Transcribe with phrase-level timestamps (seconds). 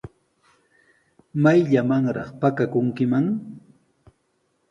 [1.43, 3.25] ¿Mayllamanraq pakakunkiman?